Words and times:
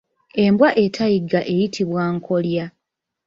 Embwa 0.43 0.69
etayigga 0.83 1.39
eyitibwa 1.51 2.03
nkolya. 2.15 2.65